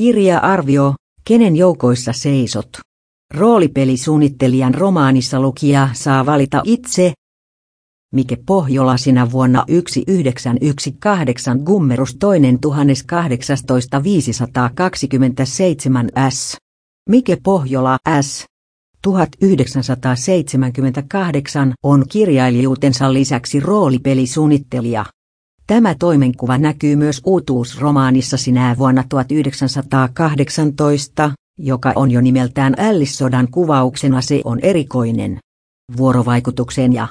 Kirja-arvio, 0.00 0.94
kenen 1.24 1.56
joukoissa 1.56 2.12
seisot. 2.12 2.68
Roolipelisuunnittelijan 3.34 4.74
romaanissa 4.74 5.40
lukija 5.40 5.88
saa 5.92 6.26
valita 6.26 6.62
itse. 6.64 7.12
Mike 8.14 8.36
Pohjola 8.46 8.96
sinä 8.96 9.30
vuonna 9.30 9.64
1918 9.66 11.56
Gummerus 11.64 12.16
toinen 12.20 12.58
527 14.02 16.08
S. 16.30 16.56
Mike 17.10 17.36
Pohjola 17.42 17.98
S. 18.22 18.44
1978 19.02 21.72
on 21.82 22.04
kirjailijuutensa 22.08 23.12
lisäksi 23.12 23.60
roolipelisuunnittelija. 23.60 25.04
Tämä 25.70 25.94
toimenkuva 25.98 26.58
näkyy 26.58 26.96
myös 26.96 27.20
uutuusromaanissa 27.24 28.36
sinä 28.36 28.74
vuonna 28.78 29.04
1918, 29.08 31.30
joka 31.58 31.92
on 31.96 32.10
jo 32.10 32.20
nimeltään 32.20 32.74
Ällissodan 32.78 33.48
kuvauksena 33.50 34.20
se 34.20 34.40
on 34.44 34.58
erikoinen. 34.62 35.38
Vuorovaikutuksen 35.96 36.92
ja 36.92 37.08